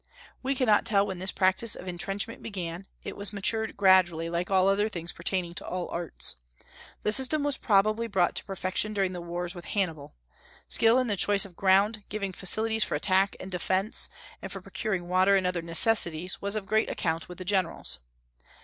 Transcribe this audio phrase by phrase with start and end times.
[0.41, 4.67] We cannot tell when this practice of intrenchment began; it was matured gradually, like all
[4.67, 6.37] other things pertaining to all arts.
[7.03, 10.15] The system was probably brought to perfection during the wars with Hannibal.
[10.67, 14.09] Skill in the choice of ground, giving facilities for attack and defence,
[14.41, 17.99] and for procuring water and other necessities, was of great account with the generals.